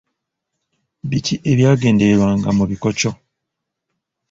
[1.09, 3.11] Biki ebyagendererwanga mu bikokyo?